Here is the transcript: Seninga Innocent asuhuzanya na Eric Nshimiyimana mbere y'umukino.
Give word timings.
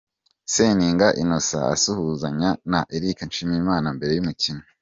Seninga 0.53 1.07
Innocent 1.21 1.65
asuhuzanya 1.75 2.49
na 2.71 2.79
Eric 2.95 3.17
Nshimiyimana 3.27 3.87
mbere 3.97 4.11
y'umukino. 4.15 4.63